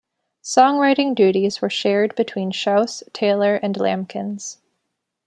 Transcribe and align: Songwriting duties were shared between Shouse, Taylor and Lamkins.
Songwriting 0.43 1.13
duties 1.13 1.61
were 1.61 1.69
shared 1.69 2.15
between 2.15 2.49
Shouse, 2.51 3.03
Taylor 3.13 3.57
and 3.57 3.75
Lamkins. 3.77 4.57